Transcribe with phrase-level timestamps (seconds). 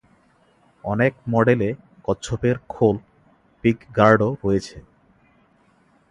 [0.83, 1.69] অনেক মডেলে
[2.05, 2.95] কচ্ছপের খোল
[3.63, 4.77] পিকগার্ডও রয়েছে।